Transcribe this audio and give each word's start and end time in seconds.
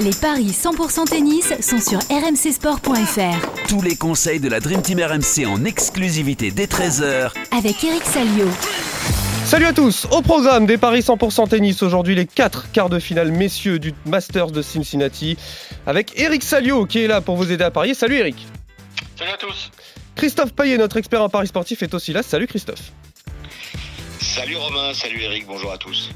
Les 0.00 0.12
paris 0.18 0.46
100% 0.46 1.10
tennis 1.10 1.52
sont 1.60 1.78
sur 1.78 1.98
rmcsport.fr. 2.08 3.68
Tous 3.68 3.82
les 3.82 3.96
conseils 3.96 4.40
de 4.40 4.48
la 4.48 4.58
Dream 4.58 4.80
Team 4.80 4.98
RMC 4.98 5.46
en 5.46 5.66
exclusivité 5.66 6.50
dès 6.50 6.64
13h 6.64 7.32
Avec 7.50 7.84
Eric 7.84 8.02
Salio. 8.04 8.46
Salut 9.44 9.66
à 9.66 9.74
tous, 9.74 10.06
au 10.10 10.22
programme 10.22 10.64
des 10.64 10.78
paris 10.78 11.00
100% 11.00 11.50
tennis 11.50 11.82
aujourd'hui 11.82 12.14
les 12.14 12.24
4 12.24 12.72
quarts 12.72 12.88
de 12.88 12.98
finale 12.98 13.30
messieurs 13.30 13.78
du 13.78 13.92
Masters 14.06 14.50
de 14.52 14.62
Cincinnati 14.62 15.36
avec 15.86 16.18
Eric 16.18 16.44
Salio 16.44 16.86
qui 16.86 17.00
est 17.00 17.06
là 17.06 17.20
pour 17.20 17.36
vous 17.36 17.52
aider 17.52 17.64
à 17.64 17.70
parier. 17.70 17.92
Salut 17.92 18.16
Eric. 18.16 18.46
Salut 19.18 19.32
à 19.32 19.36
tous. 19.36 19.70
Christophe 20.16 20.54
Payet, 20.54 20.78
notre 20.78 20.96
expert 20.96 21.20
en 21.20 21.28
paris 21.28 21.48
sportif, 21.48 21.82
est 21.82 21.92
aussi 21.92 22.14
là. 22.14 22.22
Salut 22.22 22.46
Christophe. 22.46 22.92
Salut 24.18 24.56
Romain, 24.56 24.94
salut 24.94 25.20
Eric, 25.20 25.46
bonjour 25.46 25.70
à 25.70 25.76
tous. 25.76 26.10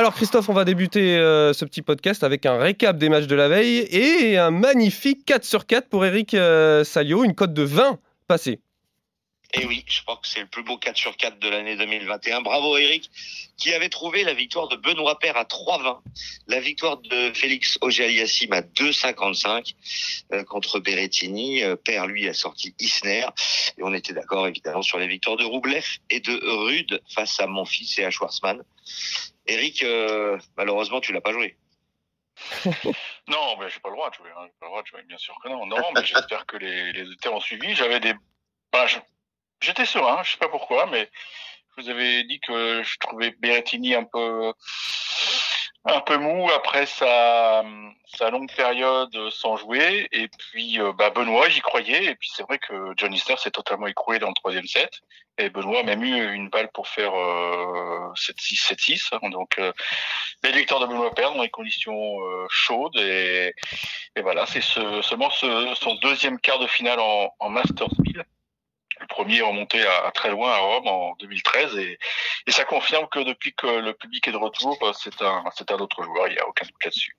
Alors 0.00 0.14
Christophe, 0.14 0.48
on 0.48 0.54
va 0.54 0.64
débuter 0.64 1.18
euh, 1.18 1.52
ce 1.52 1.66
petit 1.66 1.82
podcast 1.82 2.24
avec 2.24 2.46
un 2.46 2.56
récap 2.56 2.96
des 2.96 3.10
matchs 3.10 3.26
de 3.26 3.34
la 3.34 3.48
veille 3.48 3.80
et 3.90 4.38
un 4.38 4.50
magnifique 4.50 5.26
4 5.26 5.44
sur 5.44 5.66
4 5.66 5.90
pour 5.90 6.06
Eric 6.06 6.32
euh, 6.32 6.84
Salio, 6.84 7.22
une 7.22 7.34
cote 7.34 7.52
de 7.52 7.64
20 7.64 7.98
passée. 8.26 8.60
Et 9.52 9.66
oui, 9.66 9.84
je 9.86 10.00
crois 10.00 10.16
que 10.16 10.26
c'est 10.26 10.40
le 10.40 10.46
plus 10.46 10.62
beau 10.62 10.78
4 10.78 10.96
sur 10.96 11.16
4 11.18 11.38
de 11.38 11.48
l'année 11.50 11.76
2021. 11.76 12.40
Bravo 12.40 12.78
Eric, 12.78 13.10
qui 13.58 13.74
avait 13.74 13.90
trouvé 13.90 14.24
la 14.24 14.32
victoire 14.32 14.68
de 14.68 14.76
Benoît 14.76 15.18
Père 15.18 15.36
à 15.36 15.42
3,20, 15.42 15.98
la 16.46 16.60
victoire 16.60 16.96
de 16.96 17.32
Félix 17.34 17.76
Auger-Aliassime 17.82 18.54
à 18.54 18.62
2,55 18.62 19.74
euh, 20.32 20.44
contre 20.44 20.78
Berrettini. 20.78 21.62
Euh, 21.62 21.76
Père, 21.76 22.06
lui, 22.06 22.26
a 22.26 22.32
sorti 22.32 22.74
Isner. 22.78 23.26
Et 23.76 23.82
on 23.82 23.92
était 23.92 24.14
d'accord, 24.14 24.46
évidemment, 24.46 24.80
sur 24.80 24.98
les 24.98 25.08
victoires 25.08 25.36
de 25.36 25.44
Roublev 25.44 25.84
et 26.08 26.20
de 26.20 26.40
Rude 26.64 27.02
face 27.12 27.38
à 27.38 27.46
mon 27.46 27.66
fils 27.66 27.98
et 27.98 28.04
à 28.04 28.10
Schwarzmann. 28.10 28.62
Eric, 29.46 29.82
euh, 29.82 30.38
malheureusement, 30.56 31.00
tu 31.00 31.12
l'as 31.12 31.20
pas 31.20 31.32
joué. 31.32 31.56
non, 33.28 33.56
mais 33.58 33.68
j'ai 33.68 33.80
pas 33.80 33.90
le 33.90 33.96
droit 33.96 34.10
de 34.10 34.14
jouer. 34.14 34.30
Hein. 34.30 34.46
Pas 34.60 34.66
le 34.66 34.70
droit 34.70 34.82
de 34.82 34.86
jouer, 34.86 35.02
bien 35.02 35.18
sûr 35.18 35.34
que 35.42 35.48
non. 35.48 35.66
Non, 35.66 35.82
j'espère 36.02 36.46
que 36.46 36.56
les, 36.56 36.92
les 36.92 37.28
ont 37.28 37.40
suivi. 37.40 37.74
J'avais 37.74 38.00
des... 38.00 38.14
Je 38.86 38.98
J'étais 39.62 39.84
serein, 39.84 40.22
je 40.22 40.32
sais 40.32 40.38
pas 40.38 40.48
pourquoi, 40.48 40.86
mais 40.86 41.10
vous 41.80 41.88
avais 41.88 42.24
dit 42.24 42.40
que 42.40 42.82
je 42.82 42.98
trouvais 42.98 43.34
Berrettini 43.38 43.94
un 43.94 44.04
peu 44.04 44.52
un 45.84 46.00
peu 46.00 46.18
mou 46.18 46.48
après 46.50 46.86
sa, 46.86 47.64
sa 48.06 48.30
longue 48.30 48.50
période 48.54 49.16
sans 49.30 49.56
jouer. 49.56 50.08
Et 50.12 50.28
puis 50.28 50.78
euh, 50.80 50.92
bah 50.92 51.10
Benoît, 51.10 51.48
j'y 51.48 51.60
croyais. 51.60 52.04
Et 52.04 52.14
puis 52.16 52.30
c'est 52.34 52.42
vrai 52.42 52.58
que 52.58 52.92
John 52.96 53.12
Isner 53.12 53.36
s'est 53.36 53.50
totalement 53.50 53.86
écroué 53.86 54.18
dans 54.18 54.28
le 54.28 54.34
troisième 54.34 54.66
set. 54.66 55.00
Et 55.38 55.48
Benoît 55.48 55.80
a 55.80 55.82
même 55.82 56.04
eu 56.04 56.34
une 56.34 56.50
balle 56.50 56.70
pour 56.72 56.86
faire 56.86 57.14
euh, 57.14 58.12
7-6, 58.14 58.74
7-6. 58.74 59.08
Hein. 59.12 59.30
Donc 59.30 59.58
euh, 59.58 59.72
les 60.42 60.52
victoires 60.52 60.80
de 60.80 60.86
Benoît 60.86 61.14
perdent 61.14 61.36
dans 61.36 61.42
des 61.42 61.48
conditions 61.48 62.20
euh, 62.20 62.46
chaudes. 62.50 62.96
Et, 62.96 63.54
et 64.16 64.20
voilà, 64.20 64.44
c'est 64.46 64.60
ce, 64.60 65.00
seulement 65.02 65.30
ce, 65.30 65.74
son 65.76 65.94
deuxième 65.96 66.38
quart 66.38 66.58
de 66.58 66.66
finale 66.66 67.00
en, 67.00 67.32
en 67.38 67.48
Masters 67.48 67.88
1000 68.04 68.10
le 68.16 68.24
premier 69.10 69.42
remonté 69.42 69.84
à, 69.84 70.10
très 70.12 70.30
loin 70.30 70.52
à 70.52 70.58
Rome 70.58 70.86
en 70.86 71.14
2013 71.18 71.76
et, 71.76 71.98
et, 72.46 72.50
ça 72.50 72.64
confirme 72.64 73.06
que 73.08 73.20
depuis 73.20 73.52
que 73.52 73.66
le 73.66 73.92
public 73.92 74.26
est 74.28 74.32
de 74.32 74.36
retour, 74.36 74.78
c'est 74.98 75.20
un, 75.20 75.44
c'est 75.54 75.70
un 75.70 75.76
autre 75.76 76.02
joueur, 76.02 76.28
il 76.28 76.34
n'y 76.34 76.38
a 76.38 76.48
aucun 76.48 76.64
doute 76.64 76.84
là-dessus. 76.84 77.16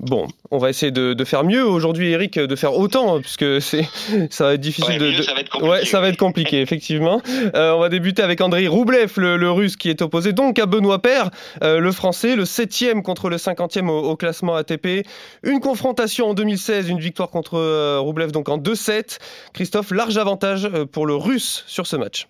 Bon, 0.00 0.28
on 0.50 0.56
va 0.56 0.70
essayer 0.70 0.90
de, 0.90 1.12
de 1.12 1.24
faire 1.24 1.44
mieux 1.44 1.62
aujourd'hui, 1.62 2.10
Eric, 2.10 2.38
de 2.38 2.56
faire 2.56 2.74
autant, 2.74 3.16
hein, 3.16 3.20
puisque 3.20 3.60
c'est, 3.60 3.86
ça 4.30 4.44
va 4.44 4.54
être 4.54 4.60
difficile 4.60 4.94
Ouais, 4.94 4.98
de, 4.98 5.16
mieux, 5.16 5.22
ça 5.22 5.34
va 5.34 5.40
être 5.40 5.50
compliqué, 5.50 5.70
Ouais, 5.70 5.84
ça 5.84 6.00
va 6.00 6.08
être 6.08 6.16
compliqué, 6.16 6.60
effectivement. 6.62 7.20
Euh, 7.54 7.72
on 7.72 7.80
va 7.80 7.90
débuter 7.90 8.22
avec 8.22 8.40
Andrei 8.40 8.66
Roublev, 8.66 9.12
le, 9.18 9.36
le 9.36 9.50
russe 9.50 9.76
qui 9.76 9.90
est 9.90 10.00
opposé 10.00 10.32
donc 10.32 10.58
à 10.58 10.64
Benoît 10.64 11.02
Paire, 11.02 11.30
euh, 11.62 11.80
le 11.80 11.92
français, 11.92 12.34
le 12.34 12.44
7e 12.44 13.02
contre 13.02 13.28
le 13.28 13.36
50e 13.36 13.88
au, 13.88 14.10
au 14.10 14.16
classement 14.16 14.54
ATP. 14.54 15.06
Une 15.42 15.60
confrontation 15.60 16.30
en 16.30 16.34
2016, 16.34 16.88
une 16.88 17.00
victoire 17.00 17.28
contre 17.28 17.58
euh, 17.58 18.00
Roublev 18.00 18.32
donc 18.32 18.48
en 18.48 18.56
2-7. 18.56 19.18
Christophe, 19.52 19.90
large 19.90 20.16
avantage 20.16 20.64
euh, 20.64 20.86
pour 20.86 21.06
le 21.06 21.14
russe 21.14 21.62
sur 21.66 21.86
ce 21.86 21.96
match. 21.96 22.26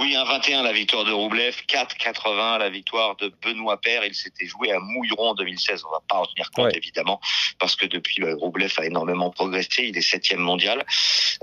Oui, 0.00 0.14
1-21 0.14 0.62
la 0.62 0.72
victoire 0.72 1.04
de 1.04 1.12
Roublev, 1.12 1.54
4-80 1.68 2.58
la 2.58 2.70
victoire 2.70 3.16
de 3.16 3.30
Benoît 3.42 3.78
Père. 3.78 4.04
Il 4.04 4.14
s'était 4.14 4.46
joué 4.46 4.72
à 4.72 4.78
Mouilleron 4.78 5.28
en 5.30 5.34
2016. 5.34 5.84
On 5.86 5.90
va 5.92 6.00
pas 6.08 6.16
en 6.16 6.26
tenir 6.26 6.50
compte 6.52 6.66
Ouais. 6.66 6.76
évidemment 6.76 7.20
parce 7.58 7.76
que 7.76 7.84
depuis 7.86 8.22
euh, 8.22 8.34
Roublev 8.36 8.72
a 8.78 8.86
énormément 8.86 9.30
progressé. 9.30 9.84
Il 9.88 9.96
est 9.98 10.02
septième 10.02 10.40
mondial. 10.40 10.84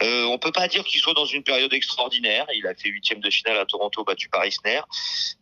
Euh, 0.01 0.25
on 0.25 0.39
peut 0.39 0.51
pas 0.51 0.67
dire 0.67 0.83
qu'il 0.83 0.99
soit 0.99 1.13
dans 1.13 1.25
une 1.25 1.43
période 1.43 1.71
extraordinaire. 1.73 2.45
Il 2.55 2.65
a 2.65 2.73
fait 2.73 2.89
huitième 2.89 3.19
de 3.19 3.29
finale 3.29 3.57
à 3.59 3.65
Toronto, 3.65 4.03
battu 4.03 4.27
par 4.29 4.45
Isner. 4.45 4.81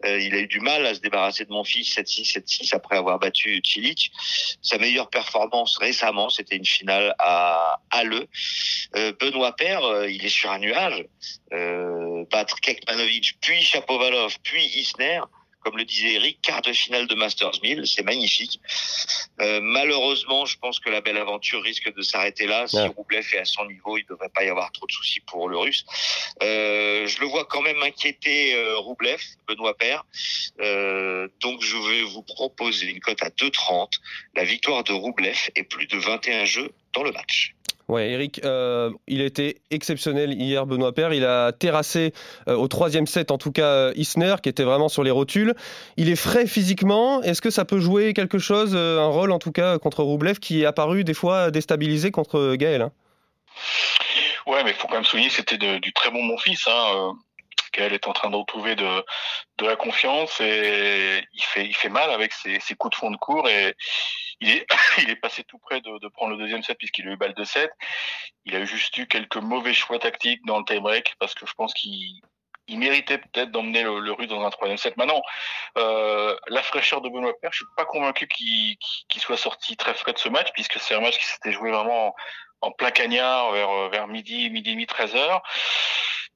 Euh, 0.05 0.19
il 0.19 0.35
a 0.35 0.39
eu 0.39 0.47
du 0.47 0.59
mal 0.59 0.85
à 0.85 0.93
se 0.93 0.99
débarrasser 0.99 1.45
de 1.45 1.51
mon 1.51 1.63
fils 1.63 1.95
7-6, 1.97 2.33
7-6 2.33 2.75
après 2.75 2.97
avoir 2.97 3.17
battu 3.19 3.61
Cilic. 3.63 4.11
Sa 4.61 4.77
meilleure 4.77 5.09
performance 5.09 5.77
récemment, 5.77 6.29
c'était 6.29 6.57
une 6.57 6.65
finale 6.65 7.15
à 7.19 7.79
Halle. 7.91 8.27
Euh, 8.97 9.13
Benoît 9.19 9.55
Père, 9.55 9.83
euh, 9.85 10.09
il 10.09 10.25
est 10.25 10.29
sur 10.29 10.51
un 10.51 10.59
nuage. 10.59 11.05
Euh, 11.53 12.25
battre 12.31 12.59
Kekmanovic, 12.65 13.37
puis 13.41 13.61
Chapovalov, 13.61 14.37
puis 14.41 14.65
Isner, 14.65 15.21
comme 15.59 15.77
le 15.77 15.85
disait 15.85 16.13
Eric, 16.13 16.39
quart 16.41 16.61
de 16.61 16.73
finale 16.73 17.07
de 17.07 17.15
Masters 17.15 17.59
1000, 17.63 17.87
c'est 17.87 18.03
magnifique. 18.03 18.59
Euh, 19.41 19.59
malheureusement, 19.61 20.45
je 20.45 20.57
pense 20.59 20.79
que 20.79 20.89
la 20.91 21.01
belle 21.01 21.17
aventure 21.17 21.61
risque 21.63 21.91
de 21.93 22.01
s'arrêter 22.03 22.45
là. 22.45 22.67
Si 22.67 22.75
Ouais. 22.75 22.87
Roublev 22.87 23.25
est 23.33 23.39
à 23.39 23.45
son 23.45 23.65
niveau, 23.65 23.97
il 23.97 24.03
ne 24.03 24.09
devrait 24.09 24.29
pas 24.29 24.43
y 24.43 24.49
avoir 24.49 24.71
trop 24.71 24.85
de 24.85 24.91
soucis 24.91 25.21
pour 25.21 25.49
le 25.49 25.57
Russe. 25.57 25.83
Euh, 26.43 27.07
je 27.07 27.19
le 27.19 27.25
vois 27.27 27.45
quand 27.45 27.61
même 27.61 27.81
inquiéter 27.81 28.53
euh, 28.55 28.77
Roublev, 28.77 29.19
Benoît 29.47 29.75
Père. 29.75 30.05
Euh, 30.59 31.27
donc 31.41 31.63
je 31.63 31.77
vais 31.77 32.01
vous 32.03 32.21
proposer 32.21 32.87
une 32.87 32.99
cote 32.99 33.23
à 33.23 33.29
2,30, 33.29 33.93
la 34.35 34.43
victoire 34.43 34.83
de 34.83 34.93
Roublev 34.93 35.49
et 35.55 35.63
plus 35.63 35.87
de 35.87 35.97
21 35.97 36.45
jeux 36.45 36.71
dans 36.93 37.01
le 37.03 37.11
match. 37.11 37.54
Ouais, 37.87 38.09
Eric, 38.09 38.41
euh, 38.43 38.89
il 39.07 39.21
était 39.21 39.57
exceptionnel 39.69 40.33
hier, 40.33 40.65
Benoît 40.65 40.93
Paire. 40.93 41.13
Il 41.13 41.23
a 41.23 41.51
terrassé 41.51 42.13
euh, 42.47 42.55
au 42.55 42.67
troisième 42.67 43.05
set, 43.05 43.29
en 43.29 43.37
tout 43.37 43.51
cas, 43.51 43.67
euh, 43.67 43.93
Isner, 43.95 44.35
qui 44.41 44.49
était 44.49 44.63
vraiment 44.63 44.89
sur 44.89 45.03
les 45.03 45.11
rotules. 45.11 45.53
Il 45.95 46.09
est 46.09 46.15
frais 46.15 46.47
physiquement. 46.47 47.21
Est-ce 47.21 47.41
que 47.41 47.51
ça 47.51 47.63
peut 47.63 47.79
jouer 47.79 48.13
quelque 48.13 48.39
chose, 48.39 48.75
un 48.75 49.07
rôle 49.07 49.31
en 49.31 49.39
tout 49.39 49.51
cas, 49.51 49.77
contre 49.77 50.01
Roublev, 50.01 50.39
qui 50.39 50.63
est 50.63 50.65
apparu 50.65 51.03
des 51.03 51.13
fois 51.13 51.51
déstabilisé 51.51 52.09
contre 52.09 52.55
Gaël 52.55 52.81
hein? 52.81 52.91
Ouais, 54.47 54.63
mais 54.63 54.71
il 54.71 54.75
faut 54.75 54.87
quand 54.87 54.95
même 54.95 55.05
souligner 55.05 55.29
c'était 55.29 55.57
du 55.57 55.93
très 55.93 56.11
bon 56.11 56.21
mon 56.21 56.37
fils. 56.37 56.67
Hein. 56.67 57.13
Gaël 57.73 57.93
est 57.93 58.07
en 58.07 58.13
train 58.13 58.29
de 58.29 58.35
retrouver 58.35 58.75
de, 58.75 59.03
la 59.61 59.75
confiance 59.75 60.39
et 60.39 61.21
il 61.33 61.43
fait, 61.43 61.65
il 61.65 61.75
fait 61.75 61.89
mal 61.89 62.09
avec 62.11 62.31
ses, 62.33 62.59
ses 62.59 62.75
coups 62.75 62.95
de 62.95 62.99
fond 62.99 63.11
de 63.11 63.17
cours 63.17 63.49
et 63.49 63.75
il 64.41 65.09
est, 65.09 65.15
passé 65.15 65.43
tout 65.43 65.59
près 65.59 65.81
de, 65.81 66.07
prendre 66.09 66.31
le 66.31 66.37
deuxième 66.37 66.63
set 66.63 66.77
puisqu'il 66.77 67.07
a 67.07 67.11
eu 67.11 67.17
balle 67.17 67.33
de 67.33 67.43
7. 67.43 67.71
Il 68.45 68.55
a 68.55 68.65
juste 68.65 68.97
eu 68.97 69.07
quelques 69.07 69.37
mauvais 69.37 69.73
choix 69.73 69.99
tactiques 69.99 70.45
dans 70.45 70.59
le 70.59 70.65
tie-break 70.65 71.15
parce 71.19 71.33
que 71.33 71.45
je 71.45 71.53
pense 71.53 71.73
qu'il 71.73 72.21
il 72.67 72.79
méritait 72.79 73.19
peut-être 73.19 73.51
d'emmener 73.51 73.83
le, 73.83 73.99
le 73.99 74.11
russe 74.11 74.27
dans 74.27 74.43
un 74.43 74.49
troisième 74.49 74.77
set. 74.77 74.97
Maintenant, 74.97 75.21
euh, 75.77 76.35
la 76.47 76.63
fraîcheur 76.63 77.01
de 77.01 77.09
Benoît 77.09 77.33
Paire, 77.39 77.51
je 77.53 77.57
suis 77.57 77.65
pas 77.77 77.85
convaincu 77.85 78.27
qu'il 78.27 79.21
soit 79.21 79.37
sorti 79.37 79.77
très 79.77 79.93
frais 79.93 80.13
de 80.13 80.17
ce 80.17 80.29
match 80.29 80.49
puisque 80.53 80.79
c'est 80.79 80.95
un 80.95 80.99
match 80.99 81.17
qui 81.17 81.25
s'était 81.25 81.51
joué 81.51 81.71
vraiment 81.71 82.07
en, 82.07 82.15
en 82.61 82.71
plein 82.71 82.89
cagnard 82.91 83.51
vers, 83.51 83.89
vers 83.89 84.07
midi, 84.07 84.49
midi 84.49 84.71
et 84.71 84.73
demi, 84.73 84.87
13 84.87 85.15
heures. 85.15 85.43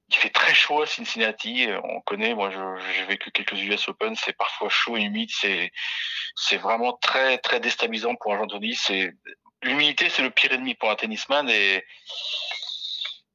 Il 0.10 0.16
fait 0.16 0.30
très 0.30 0.54
chaud 0.54 0.82
à 0.82 0.88
Cincinnati. 0.88 1.68
On 1.84 2.02
connaît, 2.02 2.34
moi, 2.34 2.50
j'ai 2.96 3.06
vécu 3.06 3.32
quelques 3.32 3.54
US 3.54 3.88
Open. 3.90 4.16
C'est 4.16 4.34
parfois 4.34 4.70
chaud 4.70 4.98
et 4.98 5.02
humide. 5.02 5.30
C'est, 5.32 5.72
c'est 6.36 6.58
vraiment 6.58 6.94
très, 6.94 7.38
très 7.38 7.60
déstabilisant 7.60 8.16
pour 8.16 8.34
un 8.34 8.38
joueur 8.38 8.48
de 8.48 8.54
tennis. 8.54 8.82
C'est, 8.88 9.14
l'humidité, 9.64 10.10
c'est 10.10 10.24
le 10.24 10.32
pire 10.32 10.54
ennemi 10.54 10.76
pour 10.76 10.90
un 10.90 10.96
tennisman 10.96 11.50
et, 11.50 11.84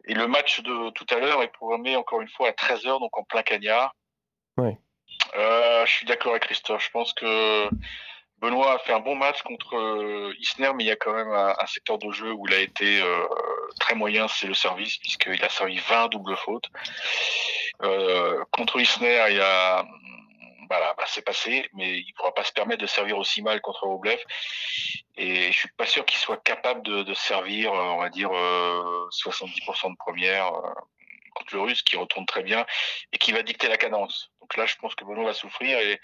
et 0.07 0.15
le 0.15 0.27
match 0.27 0.61
de 0.63 0.91
tout 0.91 1.07
à 1.11 1.19
l'heure 1.19 1.43
est 1.43 1.53
programmé 1.53 1.97
encore 1.97 2.21
une 2.21 2.29
fois 2.29 2.49
à 2.49 2.53
13 2.53 2.87
heures, 2.87 3.01
donc 3.01 3.17
en 3.17 3.25
plein 3.25 3.43
cagnard. 3.43 3.95
Ouais. 4.57 4.77
Euh, 5.37 5.87
je 5.87 5.93
suis 5.93 6.07
d'accord 6.07 6.33
avec 6.33 6.45
Christophe. 6.45 6.85
Je 6.85 6.91
pense 6.91 7.13
que 7.13 7.69
Benoît 8.39 8.75
a 8.75 8.79
fait 8.79 8.93
un 8.93 9.01
bon 9.01 9.15
match 9.15 9.43
contre 9.43 9.77
euh, 9.77 10.35
Isner, 10.39 10.73
mais 10.75 10.85
il 10.85 10.87
y 10.89 10.91
a 10.91 10.97
quand 10.97 11.15
même 11.15 11.33
un, 11.33 11.67
secteur 11.67 11.99
de 11.99 12.11
jeu 12.11 12.33
où 12.33 12.47
il 12.47 12.55
a 12.55 12.61
été 12.61 13.01
euh, 13.01 13.27
très 13.81 13.95
moyen, 13.95 14.29
c'est 14.29 14.47
le 14.47 14.55
service, 14.55 14.99
puisqu'il 14.99 15.43
a 15.43 15.49
servi 15.49 15.79
20 15.79 16.09
doubles 16.09 16.37
fautes. 16.37 16.69
Euh, 17.83 18.45
contre 18.53 18.81
Isner, 18.81 19.25
il 19.31 19.41
a 19.41 19.85
voilà, 20.69 20.95
bah, 20.97 21.05
c'est 21.07 21.25
passé, 21.25 21.69
mais 21.75 21.99
il 21.99 22.07
ne 22.07 22.13
pourra 22.15 22.33
pas 22.33 22.45
se 22.45 22.53
permettre 22.53 22.83
de 22.83 22.87
servir 22.87 23.19
aussi 23.19 23.43
mal 23.43 23.61
contre 23.61 23.87
Roblev. 23.87 24.19
Et 25.17 25.53
je 25.53 25.57
suis 25.57 25.69
pas 25.77 25.87
sûr 25.87 26.05
qu'il 26.05 26.19
soit 26.19 26.43
capable 26.43 26.83
de, 26.83 27.03
de 27.03 27.15
servir, 27.15 27.73
euh, 27.73 27.83
on 27.83 28.01
va 28.01 28.09
dire, 28.09 28.31
euh, 28.33 29.09
70% 29.11 29.93
de 29.93 29.97
première 29.97 30.49
euh, 30.49 30.73
contre 31.35 31.55
le 31.55 31.61
Russe, 31.63 31.83
qui 31.83 31.97
retourne 31.97 32.27
très 32.27 32.43
bien 32.43 32.67
et 33.13 33.19
qui 33.19 33.33
va 33.33 33.43
dicter 33.43 33.69
la 33.69 33.77
cadence. 33.77 34.31
Donc 34.41 34.57
là, 34.57 34.67
je 34.67 34.77
pense 34.77 34.95
que 34.95 35.05
Benoît 35.05 35.25
va 35.25 35.35
souffrir 35.35 35.79
et 35.79 36.01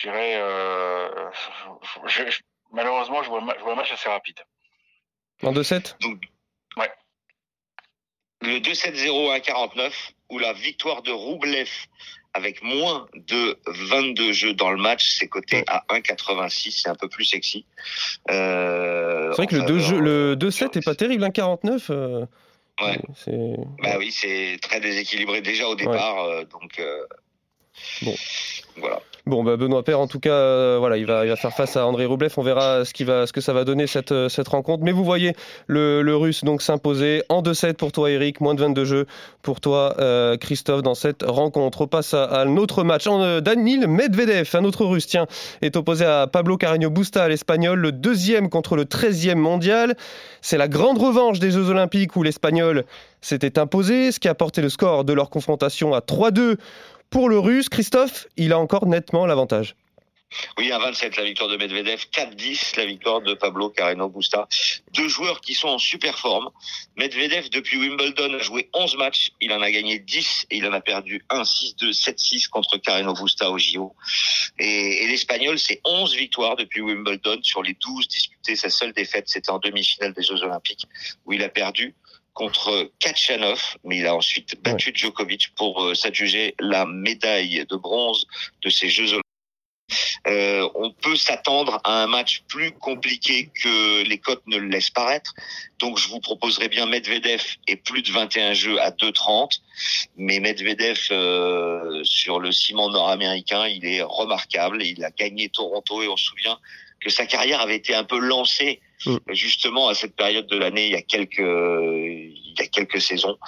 je 0.00 0.08
dirais, 0.08 0.34
euh, 0.36 1.08
je- 2.06 2.30
je- 2.30 2.40
malheureusement, 2.72 3.22
je 3.22 3.28
vois, 3.28 3.40
je 3.58 3.62
vois 3.62 3.72
un 3.72 3.76
match 3.76 3.92
assez 3.92 4.08
rapide. 4.08 4.38
En 5.42 5.52
2-7 5.52 5.96
Le 8.42 8.58
2-7-0 8.58 9.30
à 9.30 9.40
49, 9.40 10.12
où 10.30 10.38
la 10.38 10.54
victoire 10.54 11.02
de 11.02 11.10
Roublev 11.10 11.68
avec 12.32 12.62
moins 12.62 13.06
de 13.14 13.58
22 13.66 14.32
jeux 14.32 14.54
dans 14.54 14.70
le 14.70 14.80
match, 14.80 15.06
c'est 15.18 15.28
coté 15.28 15.62
à 15.66 15.84
1,86, 15.90 16.70
c'est 16.80 16.88
un 16.88 16.94
peu 16.94 17.06
plus 17.08 17.26
sexy. 17.26 17.66
Euh, 18.30 19.30
c'est 19.32 19.36
vrai 19.42 19.46
que 19.46 19.56
le 19.56 19.62
2 19.64 19.78
jeux, 19.78 20.00
le 20.00 20.36
2-7 20.36 20.76
est 20.78 20.84
pas 20.84 20.94
terrible, 20.94 21.22
1,49. 21.24 21.90
Euh, 21.90 22.24
ouais. 22.80 22.98
Bah 23.82 23.96
oui, 23.98 24.10
c'est 24.10 24.58
très 24.62 24.80
déséquilibré 24.80 25.42
déjà 25.42 25.68
au 25.68 25.74
départ, 25.74 26.20
euh, 26.20 26.44
donc. 26.44 26.78
Euh, 26.78 27.04
bon. 28.00 28.14
Voilà. 28.76 29.02
Bon, 29.26 29.44
bah 29.44 29.56
Benoît 29.56 29.82
Père, 29.82 30.00
en 30.00 30.06
tout 30.06 30.18
cas, 30.18 30.32
euh, 30.32 30.76
voilà, 30.78 30.96
il 30.96 31.04
va, 31.04 31.36
faire 31.36 31.52
face 31.52 31.76
à 31.76 31.86
André 31.86 32.06
Roublev. 32.06 32.32
On 32.36 32.42
verra 32.42 32.84
ce, 32.84 32.92
qui 32.94 33.04
va, 33.04 33.26
ce 33.26 33.32
que 33.32 33.40
ça 33.40 33.52
va 33.52 33.64
donner 33.64 33.86
cette, 33.86 34.12
euh, 34.12 34.28
rencontre. 34.46 34.82
Mais 34.82 34.92
vous 34.92 35.04
voyez 35.04 35.34
le, 35.66 36.16
Russe 36.16 36.42
donc 36.44 36.62
s'imposer 36.62 37.22
en 37.28 37.42
2-7 37.42 37.74
pour 37.74 37.92
toi, 37.92 38.10
Eric, 38.10 38.40
moins 38.40 38.54
de 38.54 38.60
22 38.60 38.84
jeux 38.84 39.06
pour 39.42 39.60
toi, 39.60 39.94
euh, 39.98 40.36
Christophe, 40.36 40.82
dans 40.82 40.94
cette 40.94 41.22
rencontre. 41.22 41.82
On 41.82 41.86
passe 41.86 42.14
à, 42.14 42.40
un 42.40 42.56
autre 42.56 42.82
match. 42.82 43.06
Danil 43.42 43.86
Medvedev, 43.86 44.48
un 44.54 44.64
autre 44.64 44.84
Russe, 44.86 45.06
tiens, 45.06 45.26
est 45.60 45.76
opposé 45.76 46.04
à 46.06 46.26
Pablo 46.26 46.56
Carreño 46.56 46.90
Busta, 46.90 47.28
l'Espagnol, 47.28 47.78
le 47.78 47.92
deuxième 47.92 48.48
contre 48.48 48.76
le 48.76 48.84
13e 48.84 49.34
mondial. 49.34 49.96
C'est 50.40 50.58
la 50.58 50.68
grande 50.68 50.98
revanche 50.98 51.38
des 51.38 51.50
Jeux 51.50 51.68
Olympiques 51.68 52.16
où 52.16 52.22
l'Espagnol 52.22 52.84
s'était 53.20 53.58
imposé, 53.58 54.12
ce 54.12 54.20
qui 54.20 54.28
a 54.28 54.34
porté 54.34 54.62
le 54.62 54.70
score 54.70 55.04
de 55.04 55.12
leur 55.12 55.28
confrontation 55.28 55.92
à 55.92 56.00
3-2 56.00 56.56
pour 57.10 57.28
le 57.28 57.38
Russe, 57.38 57.68
Christophe, 57.68 58.26
il 58.36 58.52
a 58.52 58.58
encore 58.58 58.86
nettement 58.86 59.26
l'avantage. 59.26 59.74
Oui, 60.58 60.70
à 60.70 60.78
27 60.78 61.16
la 61.16 61.24
victoire 61.24 61.48
de 61.48 61.56
Medvedev, 61.56 62.04
4-10 62.12 62.76
la 62.76 62.86
victoire 62.86 63.20
de 63.20 63.34
Pablo 63.34 63.68
Carreno 63.68 64.08
Busta. 64.08 64.46
Deux 64.94 65.08
joueurs 65.08 65.40
qui 65.40 65.54
sont 65.54 65.68
en 65.68 65.78
super 65.78 66.16
forme. 66.18 66.50
Medvedev, 66.96 67.48
depuis 67.50 67.78
Wimbledon, 67.78 68.34
a 68.34 68.38
joué 68.38 68.70
11 68.72 68.96
matchs. 68.96 69.32
Il 69.40 69.52
en 69.52 69.60
a 69.60 69.70
gagné 69.72 69.98
10 69.98 70.46
et 70.50 70.58
il 70.58 70.66
en 70.66 70.72
a 70.72 70.80
perdu 70.80 71.24
1, 71.30 71.42
6-2, 71.42 71.92
7-6 71.92 72.48
contre 72.48 72.76
Carreno 72.76 73.12
Busta 73.14 73.50
au 73.50 73.58
JO. 73.58 73.92
Et, 74.60 75.02
et 75.02 75.08
l'Espagnol, 75.08 75.58
c'est 75.58 75.80
11 75.84 76.14
victoires 76.14 76.54
depuis 76.54 76.80
Wimbledon 76.80 77.40
sur 77.42 77.64
les 77.64 77.74
12 77.74 78.06
disputées. 78.06 78.54
Sa 78.54 78.70
seule 78.70 78.92
défaite, 78.92 79.28
c'était 79.28 79.50
en 79.50 79.58
demi-finale 79.58 80.12
des 80.12 80.22
Jeux 80.22 80.42
Olympiques 80.44 80.86
où 81.24 81.32
il 81.32 81.42
a 81.42 81.48
perdu 81.48 81.94
contre 82.40 82.90
Kachanov, 83.00 83.76
mais 83.84 83.98
il 83.98 84.06
a 84.06 84.14
ensuite 84.14 84.58
battu 84.62 84.92
Djokovic 84.94 85.54
pour 85.56 85.84
euh, 85.84 85.94
s'adjuger 85.94 86.54
la 86.58 86.86
médaille 86.86 87.66
de 87.68 87.76
bronze 87.76 88.26
de 88.62 88.70
ces 88.70 88.88
Jeux 88.88 89.10
Olympiques. 89.10 89.26
Euh, 90.26 90.66
on 90.74 90.90
peut 90.90 91.16
s'attendre 91.16 91.80
à 91.84 92.02
un 92.02 92.06
match 92.06 92.42
plus 92.48 92.72
compliqué 92.72 93.50
que 93.62 94.04
les 94.04 94.16
cotes 94.16 94.46
ne 94.46 94.56
le 94.56 94.68
laissent 94.68 94.88
paraître. 94.88 95.34
Donc 95.80 95.98
je 95.98 96.08
vous 96.08 96.20
proposerai 96.20 96.68
bien 96.68 96.86
Medvedev 96.86 97.42
et 97.68 97.76
plus 97.76 98.00
de 98.00 98.10
21 98.10 98.54
jeux 98.54 98.80
à 98.80 98.90
2,30. 98.90 99.60
Mais 100.16 100.40
Medvedev 100.40 100.98
euh, 101.10 102.02
sur 102.04 102.40
le 102.40 102.52
ciment 102.52 102.88
nord-américain, 102.88 103.66
il 103.66 103.84
est 103.84 104.00
remarquable. 104.00 104.82
Il 104.82 105.04
a 105.04 105.10
gagné 105.10 105.50
Toronto 105.50 106.02
et 106.02 106.08
on 106.08 106.16
se 106.16 106.24
souvient 106.24 106.58
que 107.00 107.10
sa 107.10 107.26
carrière 107.26 107.60
avait 107.60 107.76
été 107.76 107.94
un 107.94 108.04
peu 108.04 108.18
lancée 108.18 108.80
mm. 109.06 109.16
justement 109.30 109.88
à 109.88 109.94
cette 109.94 110.14
période 110.16 110.46
de 110.46 110.56
l'année 110.56 110.86
il 110.86 110.92
y 110.92 110.96
a 110.96 111.02
quelques 111.02 111.38
il 111.38 112.54
y 112.58 112.62
a 112.62 112.66
quelques 112.66 113.00
saisons 113.00 113.38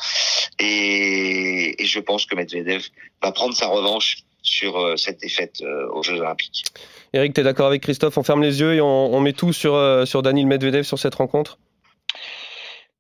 et, 0.59 1.77
je 1.81 2.01
pense 2.01 2.27
que 2.27 2.35
Medvedev 2.35 2.87
va 3.23 3.33
prendre 3.33 3.55
sa 3.55 3.69
revanche 3.69 4.19
sur 4.43 4.79
euh, 4.79 4.97
cette 4.97 5.21
défaite 5.21 5.61
euh, 5.63 5.89
aux 5.93 6.03
Jeux 6.03 6.21
Olympiques. 6.21 6.65
Eric, 7.13 7.35
tu 7.35 7.41
es 7.41 7.45
d'accord 7.45 7.67
avec 7.67 7.83
Christophe? 7.83 8.19
On 8.19 8.23
ferme 8.23 8.43
les 8.43 8.61
yeux 8.61 8.75
et 8.75 8.81
on, 8.81 9.21
met 9.21 9.33
tout 9.33 9.53
sur, 9.53 9.75
euh, 9.75 10.05
sur 10.05 10.23
Daniel 10.23 10.47
Medvedev 10.47 10.83
sur 10.83 10.99
cette 10.99 11.15
rencontre? 11.15 11.59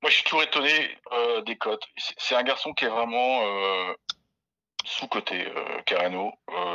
Moi, 0.02 0.10
je 0.10 0.16
suis 0.16 0.24
toujours 0.24 0.42
étonné 0.42 0.70
des 1.46 1.56
cotes. 1.56 1.84
C'est 1.96 2.34
un 2.34 2.42
garçon 2.42 2.72
qui 2.72 2.84
est 2.84 2.88
vraiment 2.88 3.40
sous-coté, 4.84 5.46
Carreno, 5.86 6.32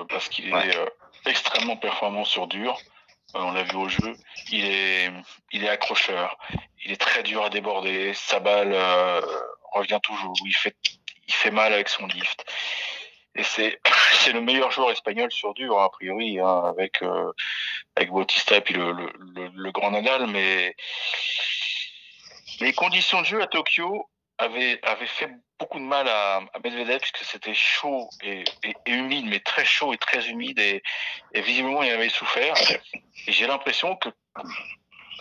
parce 0.08 0.30
qu'il 0.30 0.48
est 0.48 0.78
extrêmement 1.26 1.76
performant 1.76 2.24
sur 2.24 2.48
dur. 2.48 2.78
Euh, 3.36 3.40
on 3.40 3.52
l'a 3.52 3.64
vu 3.64 3.76
au 3.76 3.90
jeu, 3.90 4.16
il 4.52 4.64
est, 4.64 5.12
il 5.52 5.64
est 5.66 5.70
accrocheur, 5.70 6.38
il 6.84 6.92
est 6.92 7.02
très 7.02 7.24
dur 7.24 7.44
à 7.44 7.50
déborder, 7.50 8.14
sa 8.14 8.40
balle 8.40 8.72
euh, 8.74 9.22
revient 9.74 10.00
toujours, 10.02 10.34
il 10.46 10.56
fait, 10.56 10.76
il 11.28 11.34
fait 11.34 11.52
mal 11.52 11.74
avec 11.74 11.90
son 11.90 12.08
lift. 12.08 12.46
Et 13.36 13.44
c'est, 13.44 13.80
c'est 14.14 14.32
le 14.32 14.40
meilleur 14.40 14.72
joueur 14.72 14.92
espagnol 14.92 15.30
sur 15.32 15.54
dur, 15.54 15.78
a 15.80 15.92
priori, 15.92 16.40
hein, 16.40 16.64
avec, 16.66 17.02
euh, 17.04 17.34
avec 17.98 18.12
Bautista 18.12 18.58
et 18.58 18.62
puis 18.62 18.76
le, 18.76 18.94
le, 19.54 19.72
grand 19.72 19.92
Nadal, 19.92 20.28
mais 20.28 20.74
les 22.62 22.72
conditions 22.74 23.22
de 23.22 23.26
jeu 23.26 23.42
à 23.42 23.48
Tokyo 23.48 24.10
avaient, 24.38 24.80
avaient 24.84 25.06
fait 25.06 25.30
beaucoup 25.60 25.80
de 25.80 25.84
mal 25.84 26.08
à, 26.08 26.38
à 26.38 26.60
Medvedev 26.64 27.00
puisque 27.00 27.26
c'était 27.26 27.54
chaud 27.54 28.10
et, 28.24 28.44
humide, 28.86 29.26
mais 29.28 29.40
très 29.40 29.66
chaud 29.66 29.94
et 29.94 29.98
très 29.98 30.30
humide. 30.30 30.60
Et, 30.60 30.82
visiblement 31.36 31.84
il 31.84 31.92
avait 31.92 32.10
souffert. 32.10 32.56
Et 33.28 33.32
j'ai 33.32 33.48
l'impression 33.48 33.96
que 33.96 34.10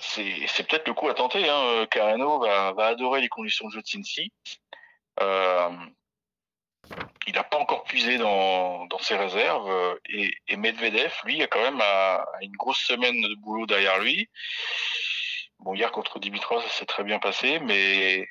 c'est 0.00 0.66
peut-être 0.68 0.88
le 0.88 0.94
coup 0.94 1.08
à 1.08 1.14
tenter. 1.14 1.48
Hein. 1.48 1.86
Carreno 1.90 2.38
va, 2.40 2.72
va, 2.72 2.86
adorer 2.86 3.20
les 3.20 3.28
conditions 3.28 3.68
de 3.68 3.72
jeu 3.72 3.82
de 3.82 3.86
Cincy. 3.86 4.32
Euh, 5.20 5.70
il 7.26 7.34
n'a 7.34 7.42
pas 7.42 7.58
encore 7.58 7.84
puisé 7.84 8.18
dans, 8.18 8.86
dans 8.86 8.98
ses 8.98 9.16
réserves 9.16 9.98
et, 10.08 10.32
et, 10.48 10.56
Medvedev, 10.56 11.12
lui, 11.24 11.42
a 11.42 11.48
quand 11.48 11.60
même 11.60 11.82
une 12.40 12.56
grosse 12.56 12.78
semaine 12.78 13.20
de 13.20 13.34
boulot 13.40 13.66
derrière 13.66 13.98
lui. 13.98 14.28
Bon, 15.60 15.74
hier 15.74 15.90
contre 15.90 16.18
Dimitrov, 16.18 16.62
ça 16.62 16.68
s'est 16.68 16.86
très 16.86 17.02
bien 17.02 17.18
passé, 17.18 17.58
mais 17.60 18.28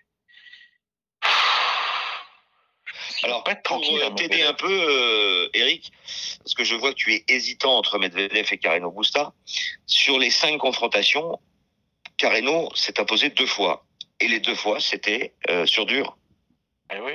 Alors, 3.25 3.43
pour 3.63 3.81
euh, 3.81 4.09
t'aider 4.11 4.43
un 4.43 4.53
peu, 4.53 4.69
euh, 4.69 5.49
Eric, 5.55 5.91
parce 6.43 6.53
que 6.53 6.63
je 6.63 6.75
vois 6.75 6.91
que 6.91 6.97
tu 6.97 7.11
es 7.11 7.23
hésitant 7.27 7.75
entre 7.75 7.97
Medvedev 7.97 8.47
et 8.51 8.57
Carreno 8.59 8.91
Busta, 8.91 9.33
sur 9.87 10.19
les 10.19 10.29
cinq 10.29 10.59
confrontations, 10.59 11.39
Carreno 12.17 12.69
s'est 12.75 12.99
imposé 12.99 13.29
deux 13.29 13.47
fois. 13.47 13.83
Et 14.19 14.27
les 14.27 14.39
deux 14.39 14.53
fois, 14.53 14.79
c'était 14.79 15.33
euh, 15.49 15.65
sur 15.65 15.87
dur. 15.87 16.17
Eh 16.93 16.99
oui. 16.99 17.13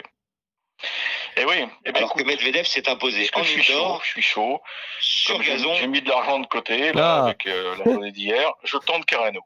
Eh 1.36 1.44
oui. 1.44 1.64
Eh 1.84 1.92
ben, 1.92 1.98
Alors 1.98 2.14
que 2.14 2.24
Medvedev 2.24 2.64
s'est 2.64 2.88
imposé 2.88 3.30
en 3.34 3.44
je 3.44 3.48
suis 3.48 3.62
chaud, 3.62 4.00
je 4.02 4.08
suis 4.08 4.22
chaud. 4.22 4.60
Sur 5.00 5.38
gazon. 5.38 5.74
J'ai 5.76 5.86
mis 5.86 6.02
de 6.02 6.08
l'argent 6.08 6.40
de 6.40 6.46
côté 6.46 6.92
là, 6.92 7.18
ah. 7.18 7.24
avec 7.26 7.44
la 7.44 7.84
journée 7.84 8.10
d'hier. 8.10 8.52
Je 8.64 8.76
tente 8.78 9.06
Carreno. 9.06 9.42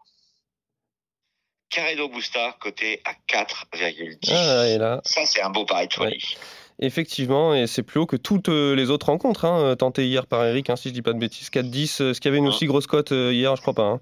Carreno 1.75 2.09
Busta, 2.09 2.55
côté 2.61 3.03
à 3.05 3.13
4,10. 3.29 4.31
Ah, 4.31 5.01
Ça, 5.05 5.27
c'est 5.27 5.43
un 5.43 5.51
beau 5.51 5.65
pari 5.65 5.89
de 5.89 5.93
folie. 5.93 6.37
Effectivement, 6.79 7.55
et 7.55 7.67
c'est 7.67 7.83
plus 7.83 8.01
haut 8.01 8.07
que 8.07 8.17
toutes 8.17 8.49
euh, 8.49 8.75
les 8.75 8.91
autres 8.91 9.07
rencontres, 9.07 9.45
hein, 9.45 9.75
tentées 9.77 10.07
hier 10.07 10.27
par 10.27 10.45
Eric, 10.45 10.71
hein, 10.71 10.77
si 10.77 10.89
je 10.89 10.95
dis 10.95 11.03
pas 11.03 11.13
de 11.13 11.19
bêtises. 11.19 11.51
4-10, 11.51 12.03
euh, 12.03 12.11
est-ce 12.11 12.21
qu'il 12.21 12.29
y 12.29 12.33
avait 12.33 12.39
une 12.39 12.49
aussi 12.49 12.67
grosse 12.67 12.87
cote 12.87 13.13
euh, 13.13 13.33
hier 13.33 13.55
Je 13.57 13.63
crois 13.63 13.75
pas. 13.75 13.83
Hein. 13.83 14.01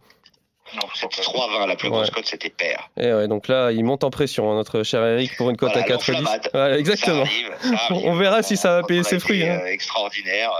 Non, 0.74 0.88
c'était 0.94 1.20
3-20, 1.20 1.66
la 1.66 1.76
plus 1.76 1.90
grosse 1.90 2.10
cote, 2.10 2.26
c'était 2.26 2.50
pair. 2.50 2.90
Et 2.98 3.12
ouais, 3.12 3.28
donc 3.28 3.48
là, 3.48 3.72
il 3.72 3.84
monte 3.84 4.04
en 4.04 4.10
pression, 4.10 4.50
hein, 4.50 4.54
notre 4.54 4.82
cher 4.82 5.04
Eric, 5.04 5.36
pour 5.36 5.50
une 5.50 5.56
cote 5.56 5.76
à 5.76 5.82
4-10. 5.82 6.76
exactement. 6.78 7.24
On 7.90 8.14
verra 8.16 8.42
si 8.42 8.56
ça 8.56 8.80
va 8.80 8.82
payer 8.86 9.02
ses 9.02 9.18
fruits. 9.18 9.42
Extraordinaire. 9.42 10.52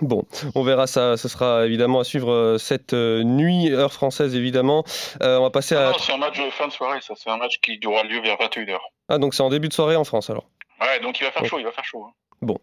Bon, 0.00 0.24
on 0.54 0.62
verra 0.62 0.86
ça. 0.86 1.16
Ce 1.16 1.28
sera 1.28 1.66
évidemment 1.66 2.00
à 2.00 2.04
suivre 2.04 2.32
euh, 2.32 2.58
cette 2.58 2.92
euh, 2.92 3.22
nuit, 3.24 3.72
heure 3.72 3.92
française 3.92 4.34
évidemment. 4.34 4.84
Euh, 5.22 5.38
on 5.38 5.42
va 5.42 5.50
passer 5.50 5.74
à. 5.74 5.90
Non, 5.90 5.98
c'est 5.98 6.12
un 6.12 6.18
match 6.18 6.38
de 6.38 6.50
fin 6.50 6.68
de 6.68 6.72
soirée, 6.72 7.00
ça. 7.00 7.14
C'est 7.16 7.30
un 7.30 7.36
match 7.36 7.58
qui 7.60 7.78
aura 7.86 8.04
lieu 8.04 8.20
vers 8.20 8.36
21h. 8.36 8.78
Ah, 9.08 9.18
donc 9.18 9.34
c'est 9.34 9.42
en 9.42 9.48
début 9.48 9.68
de 9.68 9.72
soirée 9.72 9.96
en 9.96 10.04
France 10.04 10.30
alors 10.30 10.48
Ouais, 10.80 11.00
donc 11.00 11.18
il 11.20 11.24
va 11.24 11.32
faire 11.32 11.44
chaud, 11.44 11.58
il 11.58 11.64
va 11.64 11.72
faire 11.72 11.84
chaud. 11.84 12.04
Hein. 12.06 12.12
Bon, 12.40 12.58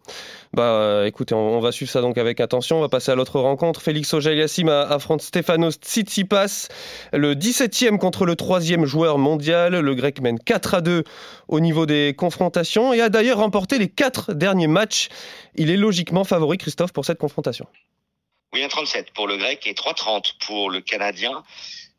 bah 0.54 0.62
euh, 0.62 1.04
écoutez, 1.04 1.34
on, 1.34 1.60
va 1.60 1.70
suivre 1.70 1.90
ça 1.90 2.00
donc 2.00 2.16
avec 2.16 2.40
attention. 2.40 2.78
On 2.78 2.80
va 2.80 2.88
passer 2.88 3.12
à 3.12 3.14
l'autre 3.14 3.40
rencontre. 3.40 3.82
Félix 3.82 4.14
Auger-Aliassime 4.14 4.70
affronte 4.70 5.20
Stefanos 5.20 5.74
Tsitsipas, 5.74 6.68
le 7.12 7.34
17e 7.34 7.98
contre 7.98 8.24
le 8.24 8.34
3e 8.36 8.86
joueur 8.86 9.18
mondial. 9.18 9.78
Le 9.78 9.94
Grec 9.94 10.20
mène 10.22 10.38
4 10.38 10.74
à 10.74 10.80
2 10.80 11.04
au 11.48 11.60
niveau 11.60 11.84
des 11.84 12.14
confrontations 12.16 12.94
et 12.94 13.02
a 13.02 13.10
d'ailleurs 13.10 13.38
remporté 13.38 13.78
les 13.78 13.88
4 13.88 14.32
derniers 14.32 14.66
matchs. 14.66 15.08
Il 15.56 15.70
est 15.70 15.76
logiquement 15.76 16.24
favori, 16.24 16.56
Christophe, 16.56 16.92
pour 16.92 17.04
cette 17.04 17.18
confrontation. 17.18 17.66
Oui, 18.54 18.62
1,37 18.62 19.12
pour 19.14 19.26
le 19.26 19.36
Grec 19.36 19.66
et 19.66 19.74
3,30 19.74 20.36
pour 20.46 20.70
le 20.70 20.80
Canadien 20.80 21.42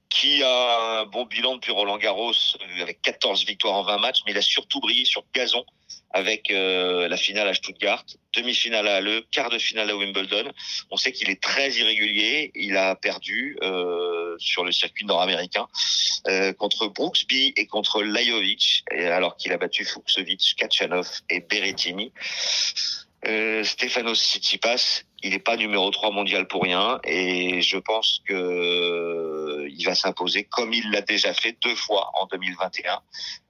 qui 0.10 0.44
a 0.44 1.00
un 1.02 1.06
bon 1.06 1.26
bilan 1.26 1.56
depuis 1.56 1.72
Roland 1.72 1.98
Garros 1.98 2.32
euh, 2.32 2.82
avec 2.82 3.02
14 3.02 3.46
victoires 3.46 3.76
en 3.76 3.84
20 3.84 3.98
matchs, 3.98 4.20
mais 4.26 4.32
il 4.32 4.38
a 4.38 4.42
surtout 4.42 4.80
brillé 4.80 5.06
sur 5.06 5.24
gazon 5.34 5.66
avec 6.12 6.50
euh, 6.52 7.08
la 7.08 7.18
finale 7.18 7.48
à 7.48 7.54
Stuttgart, 7.54 8.06
demi-finale 8.36 8.88
à 8.88 8.96
Halle, 8.96 9.24
quart 9.32 9.50
de 9.50 9.58
finale 9.58 9.90
à 9.90 9.96
Wimbledon. 9.96 10.52
On 10.90 10.98
sait 10.98 11.12
qu'il 11.12 11.30
est 11.30 11.42
très 11.42 11.72
irrégulier. 11.72 12.52
Il 12.56 12.78
a 12.78 12.96
perdu 12.96 13.58
euh, 13.62 14.36
sur 14.40 14.64
le 14.64 14.72
circuit 14.72 15.06
nord-américain 15.06 15.68
euh, 16.28 16.54
contre 16.54 16.88
Brooksby 16.88 17.54
et 17.56 17.68
contre 17.68 18.04
Lajovic, 18.04 18.84
alors 18.92 19.36
qu'il 19.38 19.52
a 19.52 19.58
battu 19.58 19.86
Fuxovic, 19.86 20.56
Kachanov 20.58 21.10
et 21.30 21.42
Berrettini. 21.42 22.12
Euh, 23.26 23.64
Stefanos 23.64 24.22
Tsitsipas, 24.22 25.04
il 25.24 25.32
n'est 25.32 25.40
pas 25.40 25.58
numéro 25.58 25.90
3 25.90 26.12
mondial 26.12 26.48
pour 26.48 26.64
rien 26.64 27.00
et 27.04 27.62
je 27.62 27.78
pense 27.78 28.22
que 28.26 28.34
euh, 28.34 29.68
il 29.70 29.84
va 29.86 29.96
s'imposer 29.96 30.44
comme 30.44 30.74
il 30.74 30.92
l'a 30.92 31.02
déjà 31.02 31.34
fait 31.34 31.58
deux 31.64 31.76
fois 31.76 32.12
en 32.22 32.28
2021. 32.28 33.00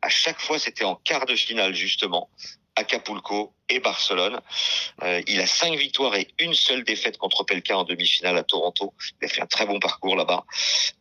À 0.02 0.10
chaque 0.10 0.40
fois, 0.40 0.60
c'était 0.60 0.86
en 0.86 0.96
quart 0.96 1.26
de 1.26 1.36
finale 1.36 1.74
justement 1.74 2.30
Acapulco 2.78 3.54
et 3.70 3.80
Barcelone. 3.82 4.40
Euh, 5.04 5.22
il 5.28 5.42
a 5.42 5.46
cinq 5.46 5.76
victoires 5.78 6.16
et 6.16 6.28
une 6.40 6.54
seule 6.54 6.84
défaite 6.86 7.18
contre 7.18 7.44
Pelka 7.44 7.78
en 7.78 7.84
demi-finale 7.84 8.38
à 8.38 8.44
Toronto. 8.44 8.94
Il 9.22 9.26
a 9.26 9.28
fait 9.28 9.42
un 9.42 9.46
très 9.46 9.66
bon 9.66 9.80
parcours 9.80 10.16
là-bas. 10.16 10.46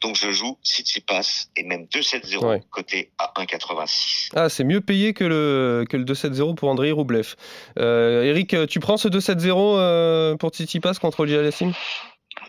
Donc 0.00 0.16
je 0.16 0.32
joue 0.32 0.58
Tsitsipas 0.64 1.46
et 1.56 1.62
même 1.62 1.84
2-7-0 1.84 2.44
Ouais. 2.44 2.62
côté 2.70 3.12
à 3.18 3.32
1,86. 3.36 4.30
Ah, 4.34 4.48
c'est 4.48 4.64
mieux 4.64 4.80
payé 4.80 5.12
que 5.14 5.22
le, 5.24 5.84
que 5.88 5.96
le 5.96 6.04
2-7-0 6.04 6.56
pour 6.56 6.68
Andrei 6.68 6.90
Roublev. 6.90 7.36
Euh, 7.78 8.24
Eric, 8.24 8.56
tu 8.68 8.80
prends 8.80 8.96
ce 8.96 9.06
2-7-0 9.08 9.76
euh, 9.78 10.36
pour 10.36 10.50
Tsitsipas 10.50 10.94
contre 11.00 11.20
Olivier 11.20 11.38
Alassim 11.40 11.72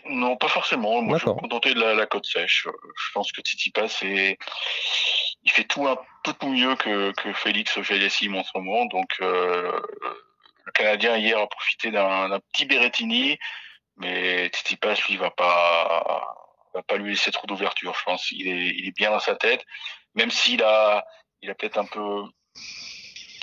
Non, 0.06 0.36
pas 0.36 0.48
forcément. 0.48 1.02
Moi, 1.02 1.18
je 1.18 1.24
vais 1.24 1.32
me 1.32 1.36
contenter 1.36 1.74
de 1.74 1.80
la, 1.80 1.94
la 1.94 2.06
côte 2.06 2.26
sèche. 2.26 2.66
Je 2.66 3.12
pense 3.12 3.32
que 3.32 3.40
Tsitsipas, 3.40 3.88
c'est... 3.88 4.38
il 5.42 5.50
fait 5.50 5.64
tout 5.64 5.86
un 5.86 5.96
peu 6.22 6.46
mieux 6.46 6.76
que, 6.76 7.12
que 7.12 7.32
Félix 7.32 7.76
Auger-Aliassime 7.76 8.36
en 8.36 8.44
ce 8.44 8.50
moment. 8.54 8.86
Donc, 8.86 9.10
euh, 9.20 9.80
le 10.64 10.72
Canadien, 10.72 11.16
hier, 11.16 11.38
a 11.38 11.46
profité 11.46 11.90
d'un 11.90 12.28
d'un 12.28 12.40
petit 12.40 12.66
Berrettini, 12.66 13.38
mais 13.96 14.48
Tsitsipas, 14.48 14.96
lui, 15.08 15.16
va 15.16 15.30
pas 15.30 16.36
va 16.74 16.82
pas 16.82 16.96
lui 16.96 17.10
laisser 17.10 17.30
trop 17.30 17.46
d'ouverture, 17.46 17.94
je 17.94 18.04
pense. 18.04 18.30
Il 18.30 18.48
est, 18.48 18.74
il 18.76 18.88
est 18.88 18.96
bien 18.96 19.10
dans 19.10 19.20
sa 19.20 19.36
tête, 19.36 19.64
même 20.14 20.30
s'il 20.30 20.62
a, 20.62 21.06
il 21.40 21.50
a 21.50 21.54
peut-être 21.54 21.78
un 21.78 21.86
peu 21.86 22.24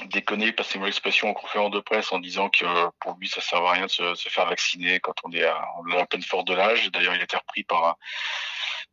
déconné, 0.06 0.52
passez 0.52 0.78
moi 0.78 0.88
l'expression, 0.88 1.30
en 1.30 1.34
conférence 1.34 1.72
de 1.72 1.80
presse 1.80 2.12
en 2.12 2.20
disant 2.20 2.50
que 2.50 2.66
pour 3.00 3.16
lui, 3.20 3.28
ça 3.28 3.42
sert 3.42 3.64
à 3.64 3.72
rien 3.72 3.86
de 3.86 3.92
se, 3.92 4.16
se 4.16 4.30
faire 4.30 4.46
vacciner 4.46 5.00
quand 5.00 5.16
on 5.24 5.32
est 5.32 5.44
à, 5.44 5.68
on 5.80 5.90
est 5.90 5.96
à 5.96 6.00
la 6.00 6.06
pleine 6.06 6.24
force 6.24 6.46
de 6.46 6.54
l'âge. 6.54 6.92
D'ailleurs, 6.92 7.16
il 7.16 7.22
a 7.22 7.24
été 7.24 7.38
repris 7.38 7.64
par, 7.64 7.98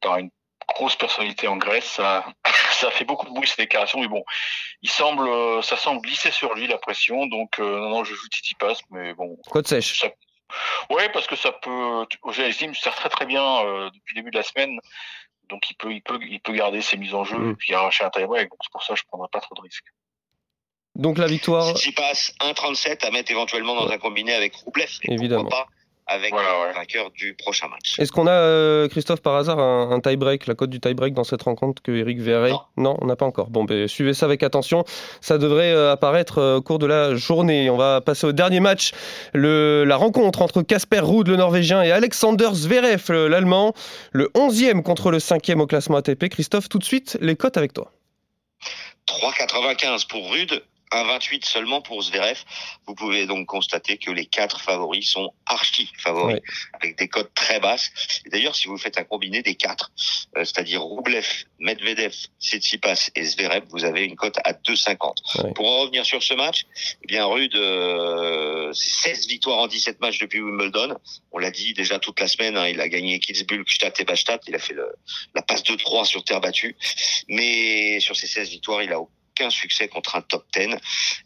par 0.00 0.18
une 0.18 0.30
grosse 0.68 0.96
personnalité 0.96 1.48
en 1.48 1.56
Grèce. 1.56 1.84
Ça, 1.84 2.24
ça 2.72 2.90
fait 2.90 3.04
beaucoup 3.04 3.26
de 3.26 3.32
bruit 3.32 3.48
ces 3.48 3.62
déclarations, 3.62 4.00
mais 4.00 4.08
bon, 4.08 4.24
il 4.82 4.90
semble, 4.90 5.28
euh, 5.28 5.62
ça 5.62 5.76
semble 5.76 6.02
glisser 6.02 6.30
sur 6.30 6.54
lui 6.54 6.66
la 6.66 6.78
pression. 6.78 7.26
Donc, 7.26 7.58
euh, 7.58 7.78
non, 7.78 7.90
non, 7.90 8.04
je 8.04 8.14
joue 8.14 8.28
Titi 8.28 8.54
Pass, 8.54 8.80
mais 8.90 9.14
bon, 9.14 9.36
Côte 9.50 9.68
sèche? 9.68 9.98
ça, 10.00 10.08
ouais, 10.90 11.08
parce 11.10 11.26
que 11.26 11.36
ça 11.36 11.52
peut, 11.52 12.06
au 12.22 12.32
GSM, 12.32 12.74
sert 12.74 12.94
très 12.94 13.08
très 13.08 13.26
bien 13.26 13.64
euh, 13.64 13.90
depuis 13.90 14.14
le 14.14 14.20
début 14.20 14.30
de 14.30 14.36
la 14.36 14.42
semaine. 14.42 14.78
Donc, 15.48 15.70
il 15.70 15.74
peut, 15.74 15.92
il 15.92 16.02
peut, 16.02 16.18
il 16.22 16.40
peut 16.40 16.52
garder 16.52 16.80
ses 16.80 16.96
mises 16.96 17.14
en 17.14 17.24
jeu 17.24 17.36
Mm. 17.36 17.50
et 17.50 17.54
puis 17.56 17.74
arracher 17.74 18.04
un 18.04 18.10
tie-break. 18.10 18.48
Donc, 18.48 18.58
c'est 18.62 18.72
pour 18.72 18.82
ça 18.82 18.94
que 18.94 19.00
je 19.00 19.04
prendrai 19.04 19.28
pas 19.30 19.40
trop 19.40 19.54
de 19.54 19.60
risques. 19.60 19.84
Donc 20.96 21.18
la 21.18 21.26
victoire, 21.26 21.68
Tsitsipas 21.74 22.32
1,37 22.40 23.06
à 23.06 23.10
mettre 23.10 23.30
éventuellement 23.30 23.74
dans 23.74 23.88
un 23.90 23.98
combiné 23.98 24.32
avec 24.34 24.54
Roublev. 24.56 24.90
Et 25.04 25.14
Évidemment. 25.14 25.42
Pourquoi 25.44 25.64
pas 25.64 25.68
avec 26.08 26.32
Voilà, 26.32 26.48
le 26.68 26.74
vainqueur 26.74 27.10
du 27.12 27.32
prochain 27.34 27.68
match. 27.68 27.94
est-ce 27.98 28.10
qu'on 28.10 28.26
a, 28.26 28.32
euh, 28.32 28.88
Christophe, 28.88 29.22
par 29.22 29.36
hasard, 29.36 29.60
un, 29.60 29.92
un 29.92 30.00
tie-break, 30.00 30.46
la 30.48 30.54
cote 30.54 30.68
du 30.68 30.80
tie-break 30.80 31.14
dans 31.14 31.22
cette 31.24 31.42
rencontre 31.44 31.80
que 31.80 31.92
Eric 31.92 32.18
verrait 32.18 32.52
Non. 32.76 32.98
on 33.00 33.06
n'a 33.06 33.14
pas 33.16 33.24
encore. 33.24 33.48
Bon, 33.50 33.62
ben, 33.64 33.86
suivez 33.86 34.12
ça 34.12 34.26
avec 34.26 34.42
attention. 34.42 34.84
Ça 35.20 35.38
devrait 35.38 35.70
euh, 35.72 35.92
apparaître 35.92 36.38
euh, 36.38 36.56
au 36.56 36.60
cours 36.60 36.80
de 36.80 36.86
la 36.86 37.14
journée. 37.14 37.70
On 37.70 37.76
va 37.76 38.00
passer 38.00 38.26
au 38.26 38.32
dernier 38.32 38.58
match. 38.60 38.90
Le, 39.32 39.84
la 39.86 39.96
rencontre 39.96 40.42
entre 40.42 40.60
Casper 40.62 40.98
Ruud, 41.00 41.28
le 41.28 41.36
Norvégien, 41.36 41.82
et 41.82 41.92
Alexander 41.92 42.48
Zverev, 42.52 43.04
le- 43.08 43.28
l'Allemand. 43.28 43.72
Le 44.10 44.26
11e 44.34 44.82
contre 44.82 45.10
le 45.12 45.18
5e 45.18 45.60
au 45.60 45.66
classement 45.68 45.98
ATP. 45.98 46.28
Christophe, 46.28 46.68
tout 46.68 46.78
de 46.80 46.84
suite, 46.84 47.16
les 47.22 47.36
cotes 47.36 47.56
avec 47.56 47.72
toi. 47.72 47.92
3,95 49.06 50.06
pour 50.08 50.30
Rude, 50.32 50.62
1,28 50.92 51.44
seulement 51.44 51.80
pour 51.80 52.02
Zverev. 52.02 52.38
Vous 52.86 52.94
pouvez 52.94 53.26
donc 53.26 53.46
constater 53.46 53.96
que 53.98 54.10
les 54.10 54.26
quatre 54.26 54.60
favoris 54.60 55.08
sont 55.10 55.32
archi 55.46 55.90
favoris, 55.98 56.40
avec 56.74 56.98
des 56.98 57.08
cotes 57.08 57.32
très 57.34 57.60
basses. 57.60 57.90
D'ailleurs, 58.26 58.54
si 58.54 58.68
vous 58.68 58.76
faites 58.78 58.98
un 58.98 59.04
combiné 59.04 59.42
des 59.42 59.54
quatre, 59.54 59.90
euh, 60.36 60.44
c'est-à-dire 60.44 60.82
Roublev, 60.82 61.26
Medvedev, 61.58 62.14
Tsitsipas 62.40 63.10
et 63.14 63.24
Zverev, 63.24 63.64
vous 63.70 63.84
avez 63.84 64.04
une 64.04 64.16
cote 64.16 64.36
à 64.44 64.52
2,50. 64.52 65.44
Ouais. 65.44 65.52
Pour 65.54 65.66
en 65.70 65.80
revenir 65.80 66.04
sur 66.04 66.22
ce 66.22 66.34
match, 66.34 66.62
eh 67.02 67.06
bien 67.06 67.24
Rude, 67.24 67.54
euh, 67.54 68.72
16 68.72 69.26
victoires 69.28 69.58
en 69.58 69.66
17 69.66 70.00
matchs 70.00 70.18
depuis 70.18 70.40
Wimbledon. 70.40 70.96
On 71.32 71.38
l'a 71.38 71.50
dit 71.50 71.72
déjà 71.74 71.98
toute 71.98 72.20
la 72.20 72.28
semaine, 72.28 72.56
hein, 72.56 72.68
il 72.68 72.80
a 72.80 72.88
gagné 72.88 73.18
Kitzbühel, 73.18 73.64
Gstaad 73.64 73.94
et 73.98 74.04
Bastad. 74.04 74.40
Il 74.46 74.54
a 74.54 74.58
fait 74.58 74.74
le- 74.74 74.92
la 75.34 75.42
passe 75.42 75.62
de 75.62 75.74
3 75.74 76.04
sur 76.04 76.22
terre 76.24 76.40
battue. 76.40 76.76
Mais 77.28 78.00
sur 78.00 78.16
ces 78.16 78.26
16 78.26 78.50
victoires, 78.50 78.82
il 78.82 78.92
a 78.92 79.00
aucun 79.42 79.50
succès 79.50 79.88
contre 79.88 80.14
un 80.16 80.22
top 80.22 80.44
10. 80.54 80.76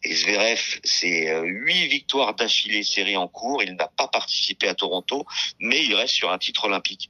Et 0.03 0.15
Zverev, 0.15 0.61
c'est 0.85 1.29
euh, 1.29 1.43
huit 1.45 1.87
victoires 1.89 2.35
d'affilée 2.35 2.83
série 2.83 3.17
en 3.17 3.29
cours. 3.29 3.63
Il 3.63 3.75
n'a 3.75 3.89
pas 3.89 4.09
participé 4.09 4.69
à 4.69 4.75
Toronto, 4.75 5.27
mais 5.61 5.85
il 5.85 5.95
reste 5.95 6.15
sur 6.15 6.31
un 6.31 6.39
titre 6.39 6.65
olympique. 6.65 7.09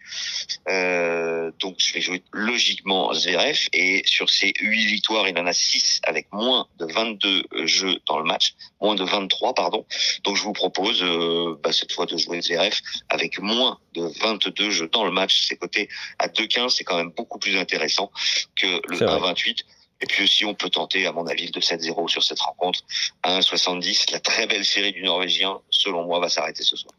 Euh, 0.68 1.52
donc 1.60 1.76
je 1.78 1.92
vais 1.92 2.00
jouer 2.00 2.22
logiquement 2.32 3.12
Zverev. 3.14 3.58
Et 3.72 4.02
sur 4.06 4.28
ces 4.30 4.52
huit 4.60 4.86
victoires, 4.86 5.28
il 5.28 5.38
en 5.38 5.46
a 5.46 5.52
6 5.52 6.00
avec 6.04 6.26
moins 6.32 6.66
de 6.78 6.86
22 6.86 7.44
jeux 7.64 8.00
dans 8.06 8.18
le 8.18 8.24
match. 8.24 8.54
Moins 8.80 8.96
de 8.96 9.04
23, 9.04 9.54
pardon. 9.54 9.86
Donc 10.24 10.36
je 10.36 10.42
vous 10.42 10.52
propose 10.52 11.02
euh, 11.02 11.56
bah, 11.62 11.72
cette 11.72 11.92
fois 11.92 12.06
de 12.06 12.16
jouer 12.16 12.40
Zverev 12.40 12.80
avec 13.08 13.38
moins 13.38 13.78
de 13.94 14.02
22 14.02 14.70
jeux 14.70 14.88
dans 14.88 15.04
le 15.04 15.12
match. 15.12 15.46
C'est 15.46 15.56
coté 15.56 15.88
à 16.18 16.26
2,15. 16.26 16.70
C'est 16.70 16.84
quand 16.84 16.96
même 16.96 17.10
beaucoup 17.10 17.38
plus 17.38 17.56
intéressant 17.56 18.10
que 18.56 18.66
le 18.88 18.96
C'est 18.96 19.04
vrai. 19.04 19.32
1,28. 19.32 19.60
Et 20.00 20.06
puis 20.06 20.24
aussi, 20.24 20.44
on 20.44 20.54
peut 20.54 20.68
tenter, 20.68 21.06
à 21.06 21.12
mon 21.12 21.26
avis, 21.26 21.50
le 21.54 21.60
7-0 21.60 22.08
sur 22.08 22.22
cette 22.22 22.40
rencontre. 22.40 22.80
À 23.22 23.38
1,70, 23.40 24.12
la 24.12 24.20
très 24.20 24.46
belle 24.46 24.64
série 24.64 24.92
du 24.92 25.02
Norvégien, 25.02 25.58
selon 25.70 26.04
moi, 26.04 26.20
va 26.20 26.28
s'arrêter 26.28 26.62
ce 26.62 26.76
soir. 26.76 26.92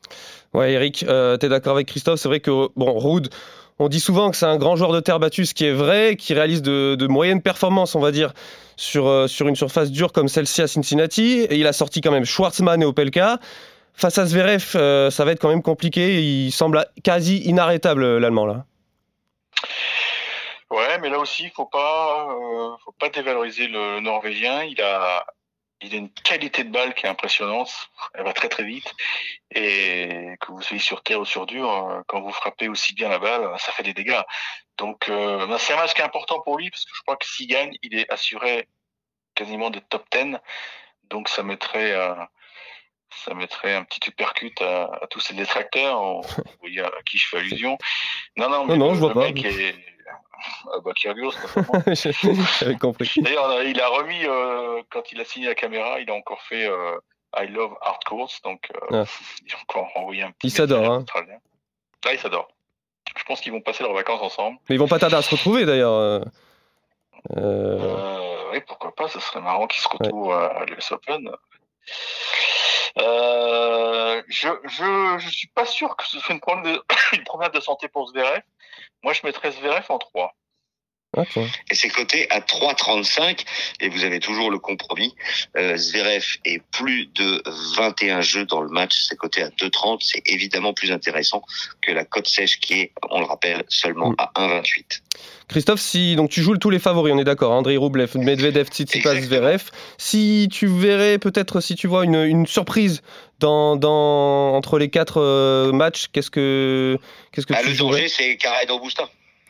Ouais, 0.53 0.73
Eric, 0.73 1.03
euh, 1.07 1.37
tu 1.37 1.45
es 1.45 1.49
d'accord 1.49 1.73
avec 1.73 1.87
Christophe? 1.87 2.19
C'est 2.19 2.27
vrai 2.27 2.39
que, 2.39 2.69
bon, 2.75 2.97
Ruud, 2.97 3.29
on 3.77 3.87
dit 3.87 3.99
souvent 3.99 4.31
que 4.31 4.37
c'est 4.37 4.47
un 4.47 4.57
grand 4.57 4.75
joueur 4.75 4.91
de 4.91 4.99
terre 4.99 5.19
battue, 5.19 5.45
ce 5.45 5.53
qui 5.53 5.65
est 5.65 5.73
vrai, 5.73 6.15
qui 6.15 6.33
réalise 6.33 6.63
de, 6.63 6.95
de 6.95 7.07
moyennes 7.07 7.43
performances, 7.43 7.93
on 7.93 7.99
va 7.99 8.11
dire, 8.11 8.33
sur, 8.77 9.07
euh, 9.07 9.27
sur 9.27 9.47
une 9.47 9.55
surface 9.55 9.91
dure 9.91 10.11
comme 10.11 10.27
celle-ci 10.27 10.63
à 10.63 10.67
Cincinnati. 10.67 11.45
Et 11.49 11.57
il 11.57 11.67
a 11.67 11.73
sorti 11.73 12.01
quand 12.01 12.11
même 12.11 12.25
Schwartzmann 12.25 12.81
et 12.81 12.85
Opelka. 12.85 13.39
Face 13.93 14.17
à 14.17 14.25
Zverev, 14.25 14.71
euh, 14.75 15.11
ça 15.11 15.25
va 15.25 15.31
être 15.31 15.39
quand 15.39 15.49
même 15.49 15.61
compliqué. 15.61 16.23
Il 16.23 16.51
semble 16.51 16.85
quasi 17.03 17.37
inarrêtable, 17.39 18.17
l'Allemand, 18.17 18.47
là. 18.47 18.65
Ouais, 20.69 20.97
mais 20.99 21.09
là 21.09 21.19
aussi, 21.19 21.43
il 21.43 21.51
faut 21.51 21.65
pas, 21.65 22.27
euh, 22.29 22.75
faut 22.83 22.91
pas 22.93 23.09
dévaloriser 23.09 23.67
le 23.67 23.99
Norvégien. 24.01 24.63
Il 24.63 24.81
a, 24.81 25.25
il 25.81 25.93
a 25.93 25.97
une 25.97 26.11
qualité 26.11 26.63
de 26.65 26.71
balle 26.71 26.93
qui 26.93 27.05
est 27.05 27.09
impressionnante. 27.09 27.89
Elle 28.13 28.23
va 28.25 28.33
très 28.33 28.49
très 28.49 28.63
vite. 28.63 28.93
Et 29.51 30.35
que 30.41 30.51
vous 30.51 30.61
soyez 30.61 30.81
sur 30.81 31.03
terre 31.03 31.21
ou 31.21 31.25
sur 31.25 31.45
dur, 31.45 31.71
euh, 31.71 32.01
quand 32.07 32.19
vous 32.21 32.31
frappez 32.33 32.67
aussi 32.67 32.93
bien 32.93 33.07
la 33.09 33.19
balle, 33.19 33.49
ça 33.59 33.71
fait 33.71 33.83
des 33.83 33.93
dégâts. 33.93 34.21
Donc, 34.77 35.07
euh, 35.09 35.45
ben, 35.47 35.57
c'est 35.57 35.73
un 35.73 35.77
match 35.77 35.93
qui 35.93 36.01
est 36.01 36.05
important 36.05 36.41
pour 36.41 36.57
lui 36.57 36.69
parce 36.69 36.83
que 36.83 36.91
je 36.93 37.01
crois 37.01 37.15
que 37.15 37.25
s'il 37.25 37.47
gagne, 37.47 37.71
il 37.81 37.97
est 37.97 38.11
assuré 38.11 38.67
quasiment 39.35 39.69
des 39.69 39.81
top 39.81 40.05
10. 40.11 40.37
Donc, 41.05 41.29
ça 41.29 41.43
mettrait, 41.43 41.93
euh, 41.93 42.13
ça 43.25 43.33
mettrait 43.33 43.73
un 43.73 43.83
petit 43.85 44.01
uppercut 44.09 44.61
à, 44.61 44.83
à 45.01 45.07
tous 45.09 45.21
ces 45.21 45.33
détracteurs. 45.33 46.01
On- 46.01 46.21
à 46.83 47.01
qui 47.09 47.17
je 47.17 47.27
fais 47.29 47.37
allusion. 47.37 47.77
Non, 48.35 48.49
non, 48.49 48.65
mais 48.65 48.75
Non, 48.75 48.87
non, 48.87 48.89
le, 48.89 48.95
je 48.95 48.99
vois 48.99 49.09
le 49.09 49.13
pas. 49.15 49.21
mec 49.31 49.45
est, 49.45 49.75
ah 50.73 50.79
bah, 50.83 50.91
Kyrgios. 50.95 51.31
J'avais 52.59 52.75
compris. 52.77 53.11
D'ailleurs, 53.17 53.61
il 53.63 53.79
a 53.81 53.87
remis, 53.89 54.25
euh, 54.25 54.81
quand 54.89 55.11
il 55.11 55.19
a 55.21 55.25
signé 55.25 55.47
la 55.47 55.55
caméra, 55.55 55.99
il 55.99 56.09
a 56.09 56.13
encore 56.13 56.41
fait 56.41 56.67
euh, 56.67 56.97
I 57.35 57.47
love 57.47 57.75
hard 57.81 58.03
courts, 58.05 58.31
donc 58.43 58.69
euh, 58.91 59.03
Ah. 59.03 59.05
il 59.45 59.53
a 59.53 59.57
encore 59.61 59.89
envoyé 59.95 60.23
un 60.23 60.31
petit 60.31 60.49
s'adorent, 60.49 60.99
message 61.01 61.25
hein. 61.29 61.37
Là, 62.05 62.13
ils 62.13 62.19
s'adorent. 62.19 62.49
Je 63.17 63.23
pense 63.23 63.41
qu'ils 63.41 63.51
vont 63.51 63.61
passer 63.61 63.83
leurs 63.83 63.93
vacances 63.93 64.21
ensemble. 64.21 64.57
Mais 64.69 64.75
ils 64.75 64.79
vont 64.79 64.87
pas 64.87 64.99
tarder 64.99 65.15
à 65.15 65.21
se 65.21 65.31
retrouver, 65.31 65.65
d'ailleurs. 65.65 65.93
euh. 65.93 66.19
Euh, 67.35 67.79
Euh, 67.79 68.51
oui, 68.51 68.61
pourquoi 68.67 68.93
pas, 68.95 69.07
ce 69.07 69.19
serait 69.19 69.41
marrant 69.41 69.67
qu'ils 69.67 69.81
se 69.81 69.87
retrouvent 69.89 70.31
à 70.31 70.63
l'US 70.65 70.91
Open. 70.91 71.29
Euh, 72.97 74.21
je, 74.27 74.49
je, 74.63 75.17
je 75.19 75.29
suis 75.29 75.47
pas 75.47 75.65
sûr 75.65 75.95
que 75.95 76.05
ce 76.05 76.19
soit 76.19 76.33
une 76.33 76.41
problème 76.41 76.73
de, 76.73 76.83
une 77.17 77.23
promenade 77.23 77.53
de 77.53 77.59
santé 77.59 77.87
pour 77.87 78.07
Zverev. 78.07 78.41
Moi, 79.03 79.13
je 79.13 79.21
mettrais 79.23 79.51
Zverev 79.51 79.85
en 79.89 79.97
3. 79.97 80.35
Ah. 81.15 81.23
Et 81.71 81.75
c'est 81.75 81.89
coté 81.89 82.27
à 82.29 82.39
3,35. 82.41 83.43
Et 83.79 83.89
vous 83.89 84.03
avez 84.03 84.19
toujours 84.19 84.51
le 84.51 84.59
compromis. 84.59 85.15
Euh, 85.55 85.77
Zverev 85.77 86.25
est 86.45 86.61
plus 86.71 87.07
de 87.15 87.41
21 87.77 88.21
jeux 88.21 88.45
dans 88.45 88.61
le 88.61 88.69
match. 88.69 88.93
C'est 89.07 89.15
coté 89.15 89.41
à 89.41 89.49
2,30. 89.49 89.99
C'est 90.01 90.21
évidemment 90.25 90.73
plus 90.73 90.91
intéressant 90.91 91.41
que 91.81 91.91
la 91.91 92.03
cote 92.05 92.27
sèche 92.27 92.59
qui 92.59 92.73
est, 92.81 92.91
on 93.09 93.19
le 93.19 93.25
rappelle, 93.25 93.63
seulement 93.69 94.11
Mm. 94.11 94.15
à 94.19 94.31
1,28. 94.35 95.01
Christophe, 95.47 95.79
si 95.79 96.15
donc 96.17 96.29
tu 96.29 96.41
joues 96.41 96.57
tous 96.57 96.69
les 96.69 96.79
favoris, 96.79 97.13
on 97.15 97.19
est 97.19 97.23
d'accord. 97.23 97.53
hein, 97.53 97.57
Andrei 97.57 97.77
Roublev, 97.77 98.17
Medvedev, 98.17 98.67
Tsitsipas. 98.67 99.15
Zverev. 99.21 99.63
Si 99.97 100.49
tu 100.51 100.67
verrais 100.67 101.17
peut-être, 101.19 101.61
si 101.61 101.75
tu 101.75 101.87
vois 101.87 102.03
une, 102.03 102.15
une 102.23 102.45
surprise 102.45 103.01
dans, 103.39 103.75
dans 103.77 104.53
entre 104.55 104.77
les 104.77 104.89
quatre 104.89 105.21
euh, 105.21 105.71
matchs, 105.71 106.07
qu'est-ce 106.11 106.29
que 106.29 106.97
qu'est-ce 107.31 107.45
que 107.47 107.53
Ah, 107.53 107.61
tu 107.63 107.69
le 107.69 107.77
danger, 107.77 108.07
c'est 108.09 108.35
Carreno 108.35 108.79
Busta. 108.79 109.09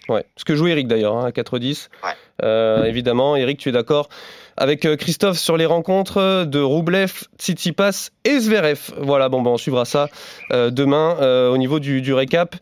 Ouais, 0.10 0.26
ce 0.36 0.46
que 0.46 0.56
joue 0.56 0.68
Eric 0.68 0.88
d'ailleurs 0.88 1.18
hein, 1.18 1.26
à 1.26 1.32
4-10. 1.32 1.90
Ouais. 2.04 2.10
Euh, 2.44 2.84
évidemment, 2.84 3.36
Eric, 3.36 3.60
tu 3.60 3.70
es 3.70 3.72
d'accord 3.72 4.10
avec 4.58 4.86
euh, 4.86 4.96
Christophe 4.96 5.38
sur 5.38 5.56
les 5.56 5.66
rencontres 5.66 6.46
de 6.46 6.60
Roublev, 6.60 7.24
Tsitsipas 7.38 8.10
et 8.26 8.40
Zverev. 8.40 8.92
Voilà, 8.98 9.30
bon, 9.30 9.42
ben, 9.42 9.52
on 9.52 9.58
suivra 9.58 9.86
ça 9.86 10.10
euh, 10.52 10.72
demain 10.72 11.18
euh, 11.22 11.50
au 11.50 11.58
niveau 11.58 11.80
du, 11.80 12.02
du 12.02 12.14
récap. 12.14 12.56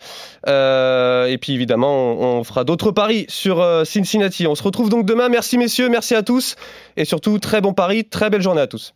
Et 0.46 1.38
puis 1.42 1.54
évidemment, 1.54 1.96
on, 1.96 2.40
on 2.40 2.44
fera 2.44 2.64
d'autres 2.64 2.92
paris 2.92 3.26
sur 3.30 3.66
Cincinnati. 3.86 4.46
On 4.46 4.56
se 4.56 4.64
retrouve 4.64 4.90
donc 4.90 5.06
demain. 5.06 5.30
Merci 5.30 5.58
messieurs, 5.58 5.90
merci 5.90 6.14
à 6.14 6.22
tous. 6.22 6.56
Et 6.98 7.06
surtout, 7.06 7.40
très 7.40 7.62
bon 7.62 7.74
pari, 7.74 8.06
très 8.06 8.30
belle 8.30 8.42
journée 8.42 8.62
à 8.62 8.68
tous. 8.68 8.94